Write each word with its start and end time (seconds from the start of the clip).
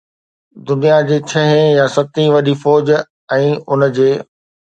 دنيا 0.69 0.95
جي 1.09 1.17
ڇهين 1.33 1.67
يا 1.79 1.85
ستين 1.97 2.31
وڏي 2.37 2.55
فوج 2.63 2.91
۽ 3.39 3.47
ان 3.75 3.87
جي 4.01 4.09